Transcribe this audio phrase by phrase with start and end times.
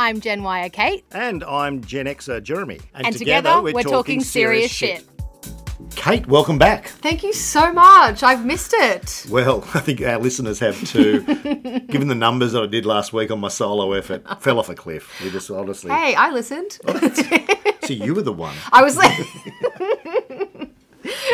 [0.00, 1.04] I'm Gen Y Kate.
[1.12, 2.80] And I'm Gen Xer Jeremy.
[2.94, 5.04] And, together, we're, talking, serious shit.
[5.94, 6.88] Kate, welcome back.
[6.88, 8.22] Thank you so much.
[8.22, 9.26] I've missed it.
[9.28, 11.20] Well, I think our listeners have too.
[11.90, 14.74] Given the numbers that I did last week on my solo effort, fell off a
[14.74, 15.20] cliff.
[15.22, 15.90] We just honestly.
[15.90, 16.78] Hey, I listened.
[17.82, 18.54] So you were the one.
[18.70, 19.18] I was like,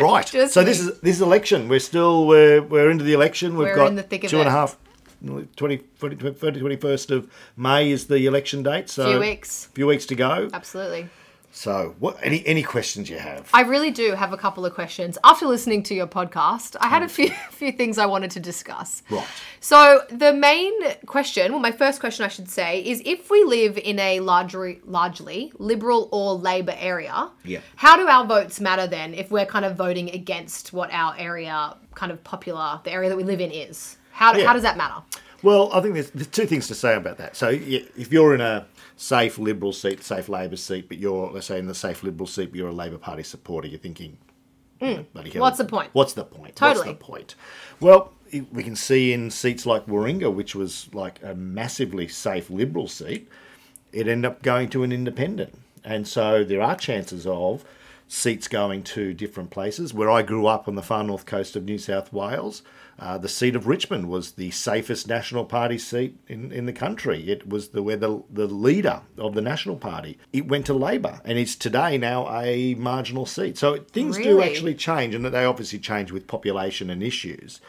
[0.01, 0.27] Right.
[0.27, 0.65] Just so me.
[0.65, 1.69] this is this election.
[1.69, 3.57] We're still we're we're into the election.
[3.59, 4.79] We've We're got in the thick of two and a half.
[5.25, 8.89] 20, 20, 21st of May is the election date.
[8.89, 9.67] So Few weeks.
[9.75, 10.49] few weeks to go.
[10.53, 11.09] absolutely.
[11.53, 13.49] So, what any any questions you have?
[13.55, 15.17] I really do have a couple of questions.
[15.25, 19.03] After listening to your podcast, I had a few few things I wanted to discuss.
[19.09, 19.25] Right.
[19.61, 20.75] So the main
[21.07, 24.81] question, well, my first question I should say, is if we live in a largely
[24.85, 27.61] largely liberal or Labor area, Yeah.
[27.77, 31.75] how do our votes matter then if we're kind of voting against what our area
[31.95, 33.97] kind of popular, the area that we live in is?
[34.17, 34.47] How, Yeah.
[34.47, 35.03] how does that matter?
[35.43, 37.37] Well, I think there's, there's two things to say about that.
[37.37, 38.67] So, if you're in a
[38.97, 42.47] safe Liberal seat, safe Labor seat, but you're, let's say, in the safe Liberal seat,
[42.47, 44.17] but you're a Labor Party supporter, you're thinking,
[44.81, 45.39] you know, Hmm.
[45.39, 45.91] What's the point?
[45.93, 46.57] What's the point?
[46.57, 46.89] Totally.
[46.89, 47.35] What's the point?
[47.81, 48.13] Well,
[48.53, 53.29] we can see in seats like Warringah, which was like a massively safe Liberal seat,
[53.93, 55.55] it ended up going to an independent.
[55.85, 57.65] And so there are chances of
[58.09, 59.93] seats going to different places.
[59.93, 62.63] Where I grew up on the far north coast of New South Wales,
[62.99, 67.29] uh, the seat of Richmond was the safest National Party seat in, in the country.
[67.29, 70.19] It was the where the, the leader of the National Party.
[70.33, 73.59] It went to Labor and it's today now a marginal seat.
[73.59, 77.61] So things do actually change and they obviously change with population and issues.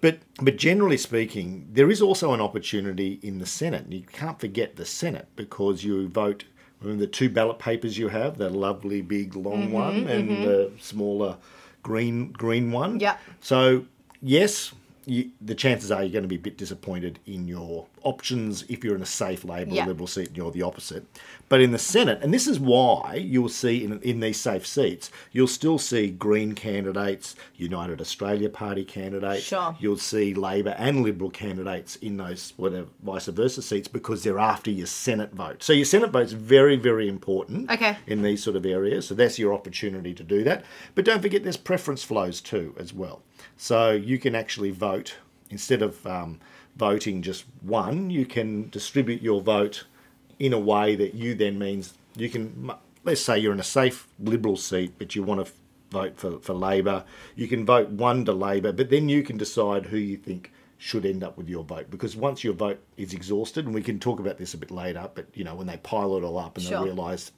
[0.00, 3.90] But but generally speaking, there is also an opportunity in the Senate.
[3.90, 6.44] You can't forget the Senate because you vote.
[6.80, 10.44] Remember the two ballot papers you have, the lovely big long mm-hmm, one and mm-hmm.
[10.44, 11.36] the smaller
[11.82, 13.00] green green one.
[13.00, 13.16] Yeah.
[13.40, 13.84] So
[14.22, 14.72] yes,
[15.06, 18.84] you, the chances are you're going to be a bit disappointed in your options if
[18.84, 19.84] you're in a safe Labor Yeah.
[19.84, 21.04] or Liberal seat and you're the opposite.
[21.48, 25.10] But in the Senate, and this is why you'll see in, in these safe seats,
[25.32, 29.44] you'll still see Green candidates, United Australia Party candidates.
[29.44, 29.74] Sure.
[29.80, 34.70] You'll see Labor and Liberal candidates in those whatever vice versa seats because they're after
[34.70, 35.62] your Senate vote.
[35.62, 37.96] So your Senate vote's very, very important Okay.
[38.06, 39.06] in these sort of areas.
[39.06, 40.64] So that's your opportunity to do that.
[40.94, 43.22] But don't forget there's preference flows too as well.
[43.56, 45.16] So you can actually vote
[45.50, 46.38] instead of um,
[46.78, 49.84] voting just one, you can distribute your vote
[50.38, 52.70] in a way that you then means you can
[53.04, 55.52] let's say you're in a safe liberal seat but you want to
[55.90, 59.86] vote for, for labor you can vote one to labor but then you can decide
[59.86, 63.64] who you think should end up with your vote because once your vote is exhausted
[63.64, 66.16] and we can talk about this a bit later but you know when they pile
[66.16, 66.78] it all up and Sure.
[66.78, 67.32] they realize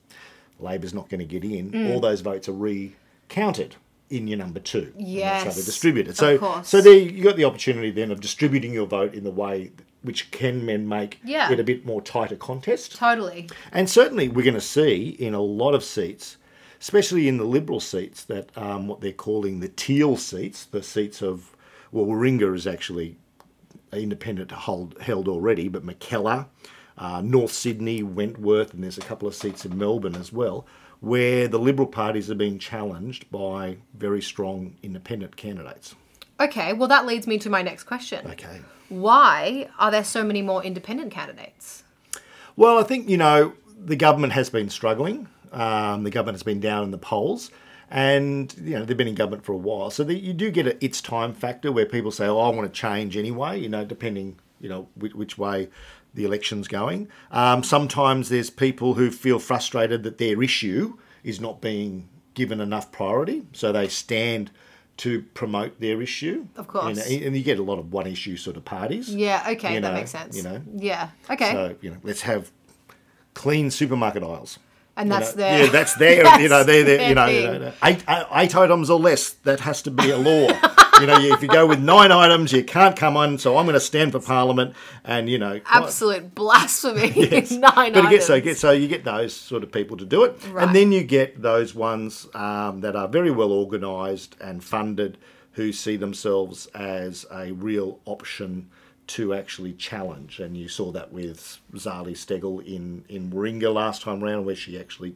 [0.58, 1.90] labor's not going to get in mm.
[1.90, 3.76] all those votes are recounted
[4.10, 7.22] in your number two and that's how Yes, they're distributed of so so there you
[7.22, 9.70] got the opportunity then of distributing your vote in the way
[10.02, 11.52] which can then make Yeah.
[11.52, 13.48] it a bit more tighter contest Totally.
[13.70, 16.38] and certainly, we're going to see in a lot of seats,
[16.80, 21.20] especially in the Liberal seats, that um, what they're calling the teal seats, the seats
[21.22, 21.54] of,
[21.92, 23.18] well, Warringah is actually
[23.92, 26.46] independent hold, held already, but Mackellar,
[27.00, 30.66] uh, North Sydney, Wentworth, and there's a couple of seats in Melbourne as well,
[31.00, 35.96] where the Liberal parties are being challenged by very strong independent candidates.
[36.38, 38.26] Okay, well, that leads me to my next question.
[38.26, 38.60] Okay.
[38.90, 41.84] Why are there so many more independent candidates?
[42.56, 45.28] Well, I think, you know, the government has been struggling.
[45.52, 47.50] Um, the government has been down in the polls.
[47.90, 49.90] And, you know, they've been in government for a while.
[49.90, 52.72] So that you do get a it's time factor where people say, oh, I want
[52.72, 55.68] to change anyway, you know, depending, you know, which, which way
[56.14, 57.08] the election's going.
[57.30, 62.90] Um, sometimes there's people who feel frustrated that their issue is not being given enough
[62.92, 63.46] priority.
[63.52, 64.50] So they stand
[64.98, 66.46] to promote their issue.
[66.56, 67.08] Of course.
[67.10, 69.14] You know, and you get a lot of one issue sort of parties.
[69.14, 70.36] Yeah, okay, You that know, makes sense.
[70.36, 70.60] you know.
[70.76, 71.52] Yeah, okay.
[71.52, 72.50] So you know, let's have
[73.34, 74.58] clean supermarket aisles.
[74.96, 77.58] and You that's know, their yeah, that's their you know they're, they're, you know, you
[77.58, 80.48] know eight uh, eight items or less that has to be a law.
[81.00, 83.38] you know, if you go with nine items, you can't come on.
[83.38, 84.74] So I'm going to stand for Parliament,
[85.04, 87.10] and you know, quite- absolute blasphemy.
[87.30, 87.50] Yes.
[87.76, 90.24] Nine but it gets so get so you get those sort of people to do
[90.24, 90.66] it, Right.
[90.66, 95.18] and then you get those ones um, that are very well organised and funded,
[95.52, 98.68] who see themselves as a real option
[99.08, 100.38] to actually challenge.
[100.40, 104.78] And you saw that with Zali Steggall in in Warringah last time round, where she
[104.78, 105.14] actually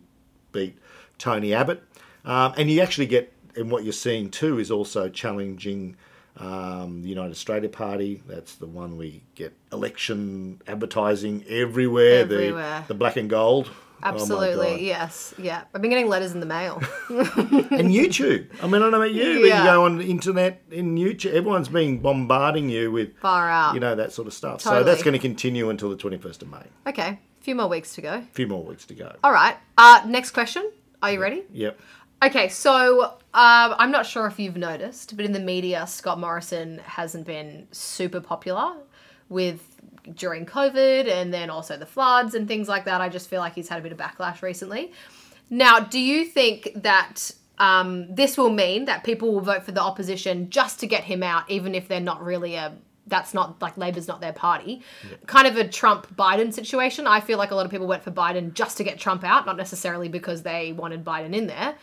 [0.53, 0.77] beat
[1.19, 1.83] Tony Abbott,
[2.25, 3.33] um, and you actually get.
[3.57, 5.97] And what you're seeing too is also challenging
[6.37, 8.23] um, the United Australia Party.
[8.27, 12.21] That's the one we get election advertising everywhere.
[12.21, 12.81] Everywhere.
[12.87, 13.71] The, the black and gold.
[14.03, 14.81] Oh Absolutely, God.
[14.81, 15.63] yes, yeah.
[15.73, 16.83] I've been getting letters in the mail.
[17.09, 18.49] And YouTube.
[18.63, 19.61] I mean, I don't know about you, but Yeah.
[19.61, 23.73] you go on the internet in YouTube, everyone's being bombarding you with Far out.
[23.75, 24.61] you know that sort of stuff.
[24.61, 24.91] So Totally.
[24.91, 26.67] that's going to continue until the 21st of May.
[26.91, 28.15] Okay, a few more weeks to go.
[28.15, 29.15] A few more weeks to go.
[29.25, 29.57] All right.
[29.79, 30.71] Uh, next question.
[31.03, 31.45] Are you ready?
[31.53, 31.79] Yep.
[32.25, 36.79] Okay, so um, I'm not sure if you've noticed, but in the media, Scott Morrison
[36.79, 38.77] hasn't been super popular
[39.29, 39.77] with
[40.15, 43.03] during COVID and then also the floods and things like that.
[43.03, 44.93] I just feel like he's had a bit of backlash recently.
[45.51, 49.83] Now, do you think that um, this will mean that people will vote for the
[49.83, 52.75] opposition just to get him out, even if they're not really a
[53.07, 54.81] that's not like Labor's not their party.
[55.09, 55.17] Yeah.
[55.27, 57.07] Kind of a Trump Biden situation.
[57.07, 59.45] I feel like a lot of people went for Biden just to get Trump out,
[59.45, 61.75] not necessarily because they wanted Biden in there.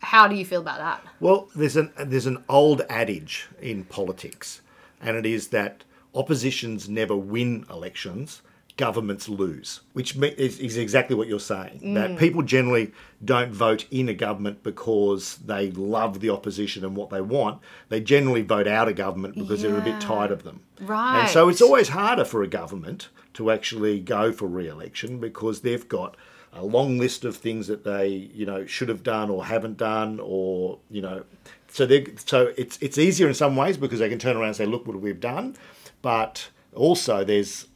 [0.00, 1.02] How do you feel about that?
[1.20, 4.62] Well, there's an there's an old adage in politics,
[5.00, 5.84] and it is that
[6.14, 8.42] oppositions never win elections,
[8.76, 11.80] governments lose, which is, is exactly what you're saying.
[11.82, 11.94] Mm.
[11.94, 12.92] That people generally
[13.24, 17.60] don't vote in a government because they love the opposition and what they want.
[17.88, 19.70] They generally vote out a government because yeah.
[19.70, 20.60] they're a bit tired of them.
[20.80, 21.22] Right.
[21.22, 25.88] And so it's always harder for a government to actually go for re-election because they've
[25.88, 26.16] got
[26.52, 30.20] a long list of things that they, you know, should have done or haven't done,
[30.22, 31.24] or you know,
[31.68, 34.56] so they so it's it's easier in some ways because they can turn around and
[34.56, 35.56] say, look what we've done,
[36.02, 37.66] but also there's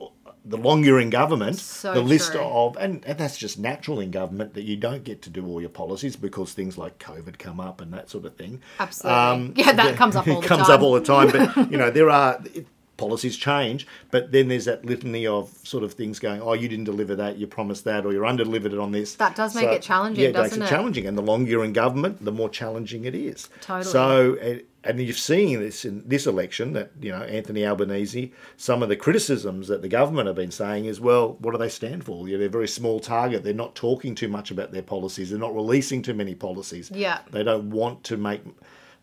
[0.45, 2.41] the longer you're in government, so the list true.
[2.41, 5.61] of, and, and that's just natural in government that you don't get to do all
[5.61, 8.61] your policies because things like COVID come up and that sort of thing.
[8.81, 9.21] Absolutely.
[9.21, 10.77] Um, yeah, that comes up all the comes time.
[10.77, 11.31] up all the time.
[11.31, 12.67] But, you know, there are, it,
[13.03, 16.85] policies change, but then there's that litany of sort of things going, oh, you didn't
[16.85, 19.15] deliver that, you promised that, or you're under delivered on this.
[19.17, 20.61] That does make so, it challenging, yeah, doesn't it?
[20.61, 21.07] makes it challenging.
[21.07, 23.49] And the longer you're in government, the more challenging it is.
[23.61, 23.91] Totally.
[23.91, 28.33] So, and you've seen this in this election that you know Anthony Albanese.
[28.57, 31.69] Some of the criticisms that the government have been saying is, well, what do they
[31.69, 32.29] stand for?
[32.29, 33.45] You know, they're a very small target.
[33.45, 35.31] They're not talking too much about their policies.
[35.31, 36.91] They're not releasing too many policies.
[36.91, 37.21] Yeah.
[37.31, 38.43] They don't want to make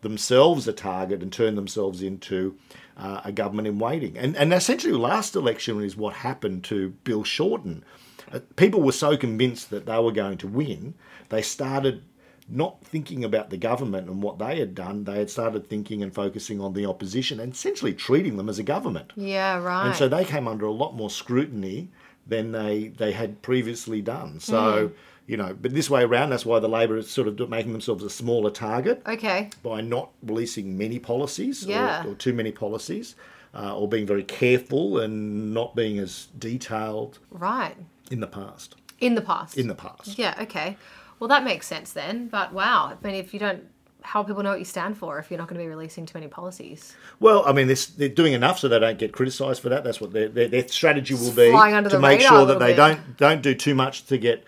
[0.02, 2.56] themselves a target and turn themselves into
[2.96, 4.16] uh, a government in waiting.
[4.16, 7.84] And and essentially, last election is what happened to Bill Shorten.
[8.32, 10.94] Uh, people were so convinced that they were going to win,
[11.30, 12.02] they started
[12.48, 16.12] not thinking about the government and what they had done, they had started thinking and
[16.12, 19.12] focusing on the opposition and essentially treating them as a government.
[19.16, 19.86] Yeah, right.
[19.86, 21.88] And so they came under a lot more scrutiny
[22.26, 24.40] than they they had previously done.
[24.40, 24.88] So.
[24.88, 24.92] Mm.
[25.30, 28.02] You know, but this way around, that's why the Labor is sort of making themselves
[28.02, 29.00] a smaller target.
[29.06, 29.50] Okay.
[29.62, 32.04] By not releasing many policies yeah.
[32.04, 33.14] or, or too many policies,
[33.54, 37.20] uh, or being very careful and not being as detailed.
[37.30, 37.76] Right.
[38.10, 38.74] In the past.
[38.98, 39.56] In the past.
[39.56, 40.18] In the past.
[40.18, 40.34] Yeah.
[40.40, 40.76] Okay.
[41.20, 42.26] Well, that makes sense then.
[42.26, 43.68] But wow, I mean, if you don't,
[44.02, 46.18] how people know what you stand for if you're not going to be releasing too
[46.18, 46.96] many policies?
[47.20, 49.84] Well, I mean, they're doing enough so they don't get criticised for that.
[49.84, 52.76] That's what their, their, their strategy will be to make sure that they bit.
[52.76, 54.42] don't don't do too much to get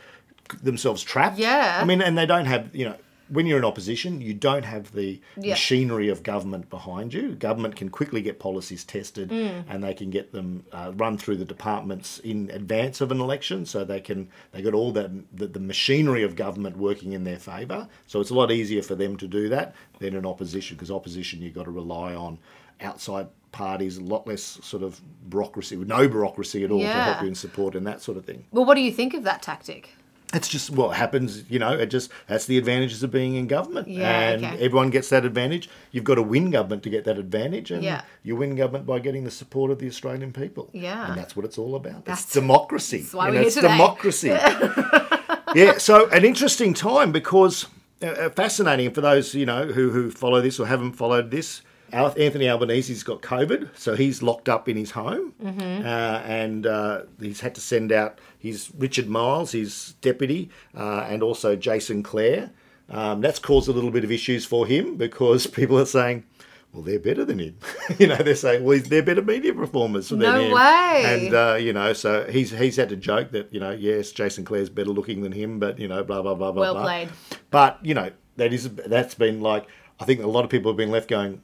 [0.62, 1.39] themselves trapped.
[1.39, 1.79] Yeah.
[1.81, 2.97] I mean, and they don't have you know
[3.33, 5.53] when you're in opposition, you don't have the yeah.
[5.55, 7.35] machinery of government behind you.
[7.35, 9.65] Government can quickly get policies tested mm.
[9.69, 13.65] and they can get them uh, run through the departments in advance of an election,
[13.65, 17.39] so they can they got all that the, the machinery of government working in their
[17.39, 17.89] favour.
[18.06, 21.41] So it's a lot easier for them to do that than in opposition, because opposition
[21.41, 22.39] you've got to rely on
[22.83, 26.93] outside parties, a lot less sort of bureaucracy, no bureaucracy at all yeah.
[26.93, 28.44] to help you in support and that sort of thing.
[28.50, 29.91] Well, what do you think of that tactic?
[30.34, 31.73] It's just what happens, you know.
[31.73, 34.64] It just that's the advantages of being in government, yeah, and okay.
[34.64, 35.69] everyone gets that advantage.
[35.90, 38.02] You've got to win government to get that advantage, and yeah.
[38.23, 40.70] you win government by getting the support of the Australian people.
[40.73, 42.06] Yeah, and that's what it's all about.
[42.06, 42.99] That's it's democracy.
[42.99, 43.69] That's why you we're know, here it's today.
[43.69, 44.29] democracy.
[45.55, 47.67] yeah, so an interesting time because
[48.03, 51.62] uh, fascinating for those you know who who follow this or haven't followed this.
[51.93, 55.87] Anthony Albanese's got COVID, so he's locked up in his home, mm-hmm.
[55.87, 61.22] uh, and uh, he's had to send out his Richard Marles, his deputy, uh, and
[61.22, 62.51] also Jason Clare.
[62.89, 66.25] Um, that's caused a little bit of issues for him because people are saying,
[66.72, 67.58] well, they're better than him.
[67.99, 70.53] you know, they're saying, well, they're better media performers than no him.
[70.53, 71.03] way.
[71.05, 74.44] And uh, you know, so he's he's had to joke that you know, yes, Jason
[74.44, 76.63] Clare's better looking than him, but you know, blah blah blah blah.
[76.63, 76.82] Well blah.
[76.82, 77.11] played.
[77.51, 79.67] But you know, that is that's been like
[80.01, 81.43] I think a lot of people have been left going,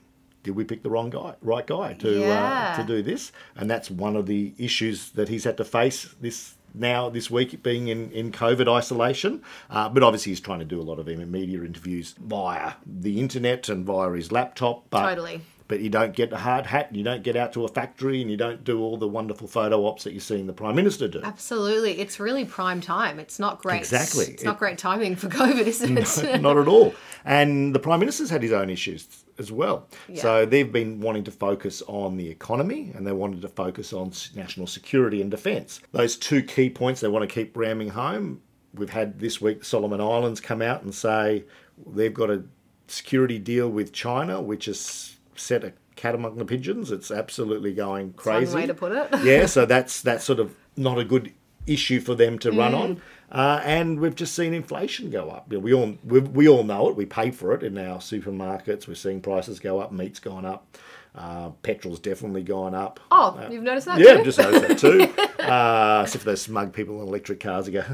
[0.49, 2.73] did we pick the wrong guy, right guy to yeah.
[2.73, 3.33] uh, to do this?
[3.55, 7.63] And that's one of the issues that he's had to face this now this week
[7.63, 9.43] being in, in COVID isolation.
[9.69, 13.69] Uh, but obviously he's trying to do a lot of media interviews via the internet
[13.69, 14.87] and via his laptop.
[14.89, 15.43] But, totally.
[15.69, 18.23] But you don't get a hard hat, and you don't get out to a factory,
[18.23, 21.09] and you don't do all the wonderful photo ops that you're seeing the Prime Minister
[21.09, 21.21] do.
[21.23, 22.01] Absolutely.
[22.01, 23.19] It's really prime time.
[23.21, 23.79] It's not great.
[23.79, 24.25] Exactly.
[24.27, 25.91] It's not great timing for COVID, is it?
[25.91, 26.95] No, not at all.
[27.25, 29.87] And the Prime Minister's had his own issues as well.
[30.09, 30.23] Yeah.
[30.23, 34.13] So they've been wanting to focus on the economy and they wanted to focus on
[34.35, 35.81] national security and defence.
[35.93, 38.43] Those two key points they want to keep ramming home.
[38.75, 41.45] We've had this week the Solomon Islands come out and say
[41.87, 42.45] they've got a
[42.87, 46.91] security deal with China, which has set a cat among the pigeons.
[46.91, 48.53] It's absolutely going crazy.
[48.53, 49.09] One way to put it.
[49.25, 51.33] yeah, so that's that's sort of not a good
[51.67, 52.59] issue for them to Mm.
[52.59, 53.03] run on.
[53.31, 55.53] Uh, and we've just seen inflation go up.
[55.53, 56.97] You know, We all we, we all know it.
[56.97, 58.89] We pay for it in our supermarkets.
[58.89, 59.93] We're seeing prices go up.
[59.93, 60.79] Meat's gone up.
[61.19, 63.01] Uh, petrol's definitely gone up.
[63.11, 64.25] Oh, you've noticed that Yeah, too?
[64.25, 65.13] just noticed that too.
[65.49, 67.85] Uh, except for those smug people in electric cars who go,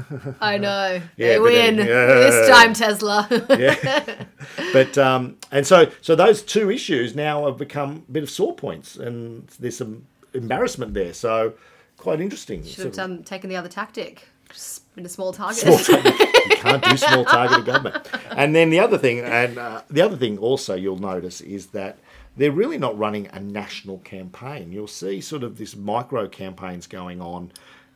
[0.41, 0.99] I know.
[1.17, 1.77] Yeah, they win.
[1.77, 3.27] then- This time, Tesla.
[3.49, 4.25] yeah,
[4.73, 8.53] but um, and so so those two issues now have become a bit of sore
[8.55, 11.13] points, and there's some embarrassment there.
[11.13, 11.53] So
[11.97, 12.63] quite interesting.
[12.65, 14.27] Should have done, taken the other tactic.
[14.49, 15.57] Just been a small target.
[15.63, 16.13] small target.
[16.49, 18.09] you can't do small target government.
[18.31, 21.97] And then the other thing, and uh, the other thing also you'll notice is that
[22.37, 24.71] they're really not running a national campaign.
[24.71, 27.51] You'll see sort of this micro campaigns going on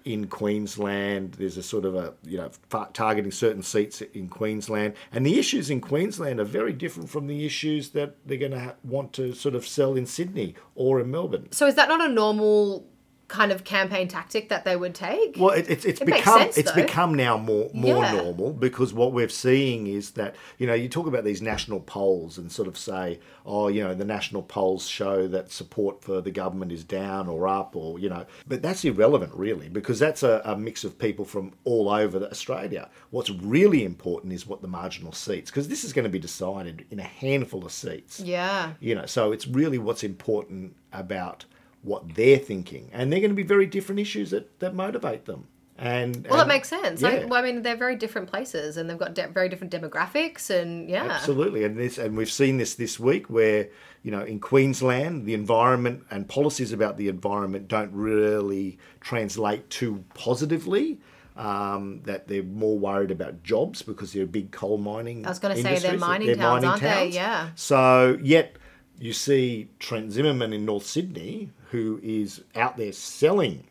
[0.05, 1.33] in Queensland.
[1.33, 2.51] There's a sort of a you know
[2.93, 7.45] targeting certain seats in Queensland, and the issues in Queensland are very different from the
[7.45, 11.11] issues that they're going to ha- want to sort of sell in Sydney or in
[11.11, 11.51] Melbourne.
[11.51, 12.85] so is that not a normal
[13.29, 15.35] kind of campaign tactic that they would take?
[15.37, 16.81] Well, it, it's it's It become sense, it's though.
[16.81, 18.11] become now more more Yeah.
[18.21, 22.37] normal because what we're seeing is that you know you talk about these national polls
[22.37, 26.31] and sort of say oh you know the national polls show that support for the
[26.31, 30.41] government is down or up or you know but that's irrelevant really because that's a,
[30.43, 32.89] a mix of people from all over Australia.
[33.11, 36.85] What's really important is what the marginal seats because this is going to be decided
[36.91, 38.73] in a handful of seats yeah.
[38.79, 41.45] you know so it's really what's important about
[41.81, 45.47] what they're thinking and they're going to be very different issues that, that motivate them
[45.79, 47.01] and Well, that makes sense.
[47.01, 49.71] yeah, I, well, I mean, they're very different places, and they've got de- very different
[49.71, 53.69] demographics, and yeah, absolutely and this and we've seen this this week where
[54.03, 60.03] you know in queensland the environment and policies about the environment don't really translate too
[60.13, 60.99] positively
[61.37, 65.25] um, that they're more worried about jobs because they're big coal mining.
[65.25, 67.07] I was gonna say, they're mining towns, aren't they?
[67.07, 67.51] Yeah.
[67.55, 68.57] So yet
[68.99, 73.65] you see Trent Zimmerman in North Sydney, who is out there selling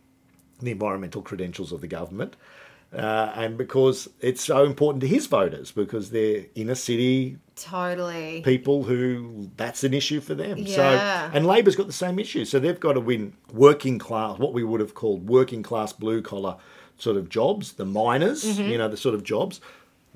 [0.60, 2.36] the environmental credentials of the government.
[2.90, 8.40] Uh, and because it's so important to his voters, because they're inner city totally.
[8.42, 10.56] people who that's an issue for them.
[10.56, 11.28] Yeah.
[11.28, 12.46] So and Labor's got the same issue.
[12.46, 16.22] So they've got to win working class, what we would have called working class blue
[16.22, 16.56] collar
[16.96, 18.70] sort of jobs, the miners, Mm-hmm.
[18.70, 19.60] you know, the sort of jobs.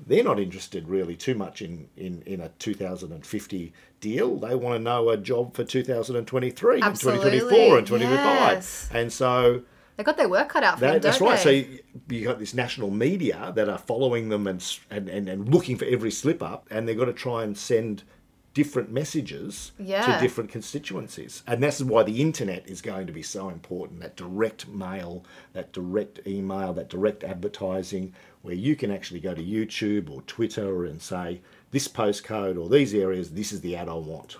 [0.05, 4.37] They're not interested really too much in, in, in a 2050 deal.
[4.37, 7.39] They want to know a job for 2023 and Absolutely.
[7.39, 8.51] 2024 and 2025.
[8.53, 8.89] Yes.
[8.93, 9.63] And so
[9.95, 11.41] They got their work cut out for them, that's right.
[11.43, 11.63] they?
[11.63, 15.77] So you got this national media that are following them and, and, and, and looking
[15.77, 18.03] for every slip up, and they've got to try and send
[18.53, 20.05] different messages Yeah.
[20.05, 21.41] to different constituencies.
[21.47, 25.25] And this is why the internet is going to be so important that direct mail,
[25.53, 30.85] that direct email, that direct advertising, where you can actually go to YouTube or Twitter
[30.85, 31.41] and say,
[31.71, 34.37] this postcode or these areas, this is the ad I want.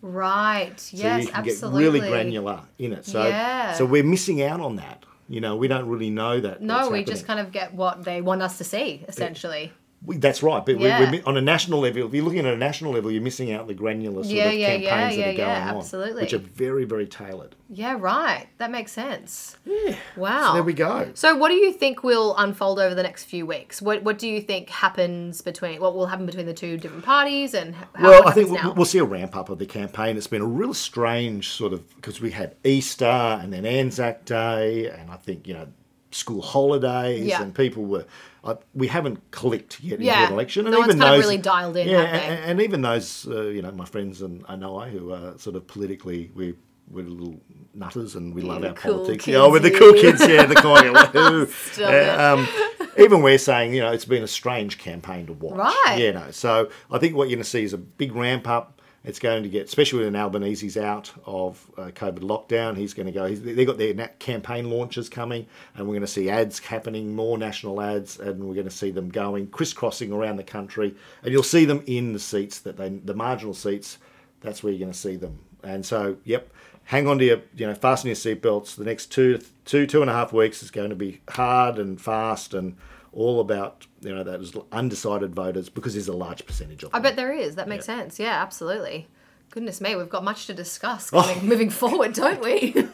[0.00, 0.78] Right.
[0.78, 1.82] So yes, you can absolutely.
[1.82, 3.04] get really granular in it.
[3.04, 3.72] So, Yeah.
[3.72, 5.04] so we're missing out on that.
[5.28, 6.62] You know, we don't really know that.
[6.62, 9.72] No, we just kind of get what they want us to see, essentially.
[10.06, 11.10] That's right, but Yeah.
[11.10, 13.52] we, we're, on a national level, if you're looking at a national level, you're missing
[13.52, 16.22] out the granular sort Yeah, of yeah, campaigns that are going yeah, on, absolutely.
[16.22, 17.56] which are very, very tailored.
[17.68, 18.46] Yeah, right.
[18.58, 19.56] That makes sense.
[19.66, 19.96] Yeah.
[20.16, 20.46] Wow.
[20.48, 21.10] So there we go.
[21.14, 23.82] So, what do you think will unfold over the next few weeks?
[23.82, 27.52] What What do you think happens between what will happen between the two different parties,
[27.54, 30.16] and how Well, I think we'll, we'll see a ramp up of the campaign.
[30.16, 34.88] It's been a real strange sort of because we had Easter and then Anzac Day,
[34.88, 35.66] and I think you know
[36.12, 38.06] school holidays, and people were.
[38.44, 40.14] I, we haven't clicked yet Yeah.
[40.20, 42.82] into an election, and No one's even those really dialed in, Yeah, and, and even
[42.82, 46.54] those, uh, you know, my friends and, and I who are sort of politically we.
[46.90, 47.38] We're little
[47.74, 49.26] nutters and we love our cool politics.
[49.26, 51.44] kids, Yeah, we're the cool kids, yeah, the kind of who.
[51.44, 52.08] Stop it.
[52.18, 52.48] um,
[52.96, 55.58] even we're saying, you know, it's been a strange campaign to watch.
[55.58, 55.98] Right.
[55.98, 56.30] Yeah, no.
[56.30, 58.77] So I think what you're going to see is a big ramp up.
[59.04, 63.12] It's going to get, especially when Albanese's out of uh, COVID lockdown, he's going to
[63.12, 63.32] go.
[63.32, 67.80] They've got their campaign launches coming, and we're going to see ads happening, more national
[67.80, 71.64] ads, and we're going to see them going crisscrossing around the country, and you'll see
[71.64, 73.98] them in the seats that they, the marginal seats.
[74.40, 75.38] That's where you're going to see them.
[75.62, 76.52] And so, yep,
[76.84, 78.76] hang on to your, you know, fasten your seatbelts.
[78.76, 82.00] The next two, two, two and a half weeks is going to be hard and
[82.00, 82.76] fast and
[83.12, 87.16] all about you know those undecided voters because there's a large percentage of I bet
[87.16, 87.54] there is.
[87.56, 88.18] That makes sense.
[88.18, 89.08] Yeah, absolutely.
[89.50, 91.40] Goodness me, we've got much to discuss Oh.
[91.42, 92.74] moving forward, don't we?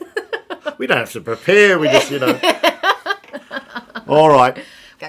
[0.79, 1.79] We don't have to prepare.
[1.79, 2.39] We just you know.
[4.09, 4.59] all right.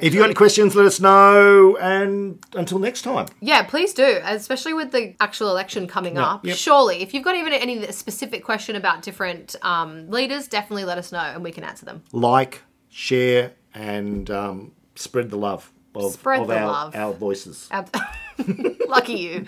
[0.01, 1.77] If you've got any questions, let us know.
[1.77, 3.27] And until next time.
[3.39, 6.45] yeah, please do, especially with the actual election coming Yeah, up.
[6.45, 6.57] yep.
[6.57, 11.11] Surely, if you've got even any specific question about different um, leaders, definitely let us
[11.13, 12.03] know and we can answer them.
[12.11, 16.95] Like, share, and um, spread the love of, Spread of the our, love.
[16.95, 17.67] our voices.
[17.71, 17.95] Ab-
[18.87, 19.45] Lucky you.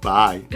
[0.00, 0.42] Bye.